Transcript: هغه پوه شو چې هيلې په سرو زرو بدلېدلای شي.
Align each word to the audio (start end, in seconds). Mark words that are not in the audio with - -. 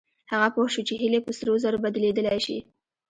هغه 0.31 0.47
پوه 0.53 0.67
شو 0.73 0.81
چې 0.87 0.93
هيلې 1.01 1.19
په 1.23 1.31
سرو 1.37 1.53
زرو 1.63 1.77
بدلېدلای 1.83 2.39
شي. 2.45 2.57